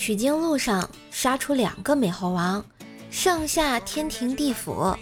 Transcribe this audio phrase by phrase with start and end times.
[0.00, 2.64] 取经路上杀出两个美猴王，
[3.10, 4.96] 上下天庭地府，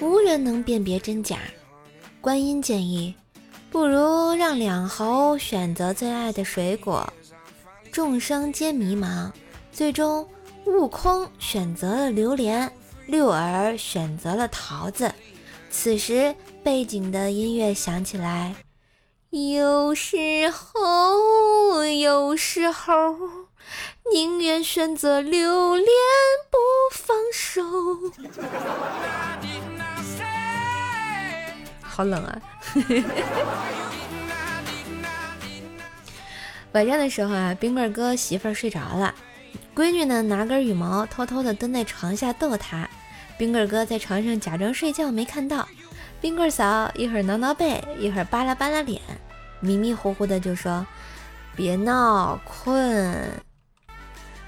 [0.00, 1.38] 无人能辨别真假。
[2.20, 3.12] 观音建议，
[3.68, 7.12] 不如让两猴选择最爱的水果。
[7.90, 9.28] 众生皆迷茫，
[9.72, 10.24] 最终
[10.66, 12.72] 悟空选择了榴莲，
[13.08, 15.12] 六耳选择了桃子。
[15.68, 16.32] 此时
[16.62, 18.54] 背景的音乐响起来，
[19.30, 23.16] 有时候，有时候
[24.12, 25.88] 宁愿选择留恋
[26.50, 26.58] 不
[26.92, 27.62] 放手。
[31.82, 32.42] 好冷啊！
[36.72, 39.14] 晚上的时候啊，冰棍哥媳妇儿睡着了，
[39.74, 42.88] 闺女呢拿根羽毛偷偷的蹲在床下逗他。
[43.38, 45.68] 冰棍哥在床上假装睡觉没看到，
[46.20, 49.00] 冰棍嫂一会儿挠挠背，一会儿扒拉扒拉脸，
[49.60, 50.84] 迷迷糊糊的就说
[51.54, 53.30] ：“别闹，困。”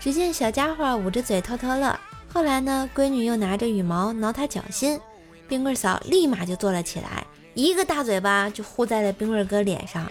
[0.07, 1.99] 只见小家伙捂着嘴偷偷乐。
[2.33, 5.01] 后来呢，闺女又拿着羽毛挠他脚心，
[5.49, 7.27] 冰棍嫂立马就坐了起来。
[7.55, 10.09] 一个大嘴巴就呼在了冰棍哥脸上，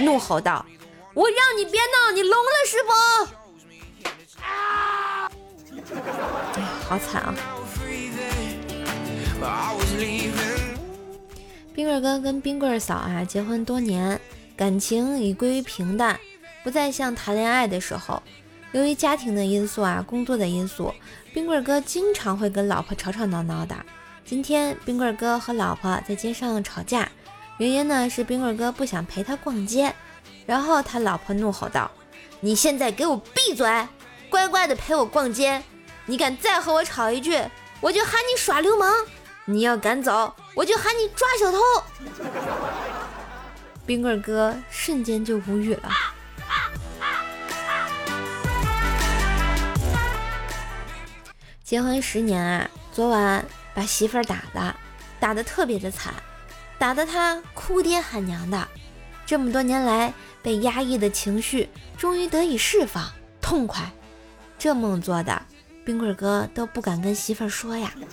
[0.00, 0.66] 怒吼道
[1.14, 2.90] ：“我让你别闹，你聋了是不？”
[4.42, 5.30] 啊！
[6.56, 7.32] 哎，好惨啊！
[11.72, 14.20] 冰棍哥跟冰棍嫂啊结婚多年，
[14.56, 16.18] 感情已归于平淡，
[16.64, 18.20] 不再像谈恋爱的时候。
[18.72, 20.92] 由于家庭的因素啊，工作的因素，
[21.32, 23.74] 冰棍哥经常会跟老婆吵吵闹闹的。
[24.24, 27.08] 今天冰棍哥和老婆在街上吵架，
[27.56, 29.94] 原因呢是冰棍哥不想陪他逛街，
[30.44, 31.90] 然后他老婆怒吼道
[32.40, 33.66] ：“你现在给我闭嘴，
[34.28, 35.62] 乖乖的陪我逛街！
[36.04, 37.42] 你敢再和我吵一句，
[37.80, 38.92] 我就喊你耍流氓！
[39.46, 41.58] 你要敢走，我就喊你抓小偷！”
[43.86, 45.90] 冰棍哥瞬间就无语了。
[51.68, 53.44] 结婚十年啊，昨晚。
[53.74, 54.74] 把媳妇儿打了，
[55.20, 56.14] 打得特别的惨，
[56.78, 58.66] 打得他哭爹喊娘的。
[59.26, 60.12] 这么多年来
[60.42, 63.88] 被压抑的情绪终于得以释放，痛快。
[64.58, 65.42] 这梦做的，
[65.84, 67.92] 冰棍哥都不敢跟媳妇儿说呀。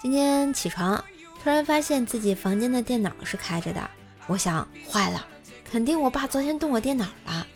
[0.00, 1.02] 今天起床，
[1.42, 3.90] 突然发现自己房间的电脑是开着的，
[4.28, 5.26] 我想坏了，
[5.70, 7.46] 肯定我爸昨天动我电脑了。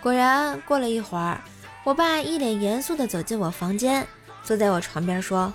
[0.00, 1.40] 果然，过了一会儿，
[1.84, 4.06] 我爸一脸严肃地走进我房间，
[4.42, 5.52] 坐在我床边说：“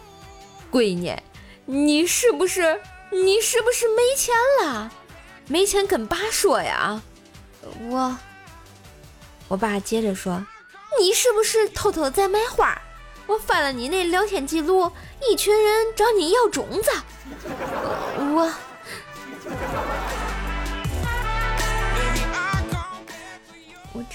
[0.72, 1.16] 闺女，
[1.66, 2.79] 你是不是
[3.11, 4.91] 你是不是没钱了？
[5.47, 7.01] 没钱跟爸说呀。”
[7.89, 8.17] 我，
[9.47, 10.45] 我爸接着说
[10.99, 12.81] ：“你是不是偷偷在卖花？
[13.28, 14.91] 我翻了你那聊天记录，
[15.29, 16.89] 一群人找你要种子。”
[18.34, 18.51] 我。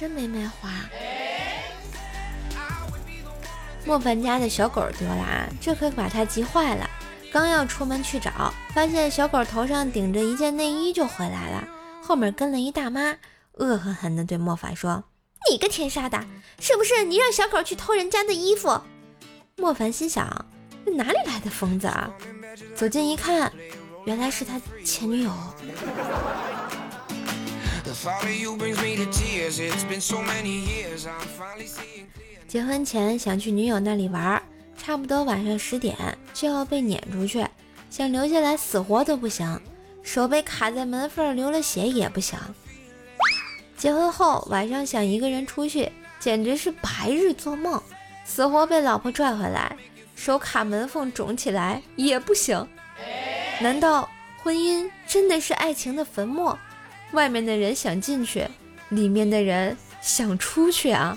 [0.03, 0.69] 真没卖花。
[3.85, 6.91] 莫凡家的小狗丢了啊，这可把他急坏了。
[7.33, 11.69] 刚要出门去找，发现小狗头上顶着一件内衣就回来了，
[12.03, 13.17] 后面跟了一大妈，
[13.53, 15.05] 恶狠狠地对莫凡说
[15.49, 16.19] ：“你个天杀的，
[16.59, 18.81] 是不是你让小狗去偷人家的衣服？”
[19.57, 20.27] 莫凡心想：
[20.97, 22.11] 哪里来的疯子啊？
[22.75, 23.53] 走近一看，
[24.05, 25.33] 原来是他前女友。
[32.49, 34.43] 结婚前想去女友那里玩，
[34.79, 35.97] 差不多晚上十点
[36.33, 37.47] 就要被撵出去，
[37.91, 39.61] 想留下来死活都不行，
[40.03, 42.39] 手被卡在门缝流了血也不行。
[43.77, 47.83] 结婚后晚上想一个人出去，简直是白日做梦，
[48.25, 49.77] 死活被老婆拽回来，
[50.15, 52.67] 手卡门缝肿起来也不行。
[53.61, 54.09] 难道
[54.43, 56.57] 婚姻真的是爱情的坟墓？
[57.13, 58.47] 外面的人想进去，
[58.89, 61.17] 里面的人想出去啊！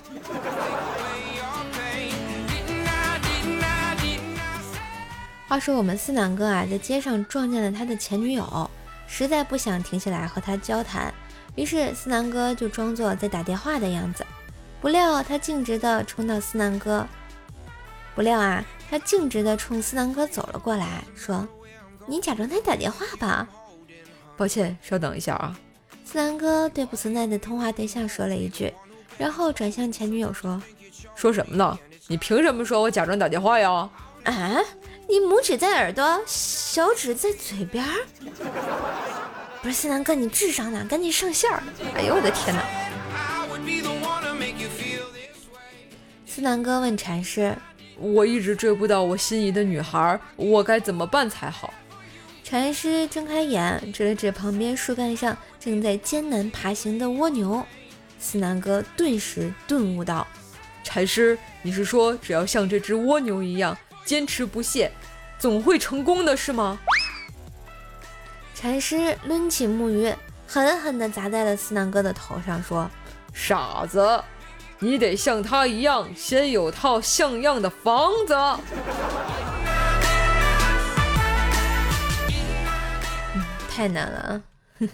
[5.48, 8.70] 话说我们思南哥啊，在街上撞见了他的前女友，
[9.08, 11.14] 实在不想停下来和他交谈，
[11.56, 14.26] 于是思南哥就装作在打电话的样子。
[14.82, 17.08] 不料他径直的冲到思南哥，
[18.14, 21.48] 不料啊，他径直的冲思南哥走了过来，说
[22.06, 23.48] ：“你假装在打电话吧。”
[24.36, 25.58] 抱歉，稍等一下啊。
[26.16, 28.74] 思南哥对不存在的通话对象说了一句，
[29.18, 30.62] 然后转向前女友说
[31.14, 31.78] ：“说什么呢？
[32.08, 33.70] 你凭什么说我假装打电话呀？
[34.24, 34.62] 啊，
[35.10, 37.92] 你拇指在耳朵，小指在嘴边儿？
[39.62, 40.88] 不是思南哥，你智商呢？
[40.90, 41.62] 赶紧上线儿！
[41.96, 42.64] 哎呦我的天哪！”
[46.26, 47.54] 思南哥问禅师
[48.00, 51.74] ：“我一直追不到我心仪的女孩，我该怎么办才好？”
[52.48, 57.66] 禅师睁开眼，指了指旁边树干上正在艰难爬行的蜗牛。
[58.20, 60.28] 思南哥顿时顿悟道
[60.86, 63.76] ：“禅师，你是说只要像这只蜗牛一样
[64.06, 64.92] 坚持不懈，
[65.40, 66.78] 总会成功的是吗？”
[68.54, 70.14] 禅师抡起木鱼，
[70.46, 72.88] 狠狠地砸在了思南哥的头上，说
[73.34, 74.24] ：“傻子，
[74.78, 78.36] 你得像他一样，先有套像样的房子。”
[83.76, 84.42] 太难了，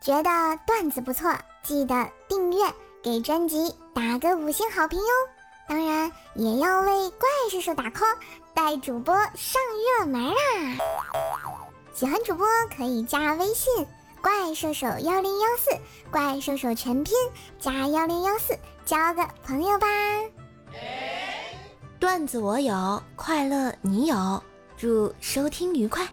[0.00, 1.30] 觉得段子不错，
[1.62, 2.64] 记得订阅，
[3.02, 5.06] 给专辑打个五星好评哟！
[5.68, 8.16] 当然也要为怪兽手打 call，
[8.54, 9.60] 带主播上
[9.98, 10.34] 热门啦！
[11.92, 13.86] 喜欢主播可以加微信
[14.22, 15.70] “怪兽手幺零幺四”，
[16.10, 17.14] 怪兽手全拼
[17.60, 19.86] 加幺零幺四，交个朋友吧！
[22.00, 24.42] 段子我有，快乐你有，
[24.78, 26.08] 祝收听愉快。